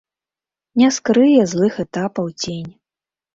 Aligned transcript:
Не 0.81 0.87
скрые 0.95 1.43
злых 1.51 1.77
этапаў 1.85 2.33
цень. 2.41 2.73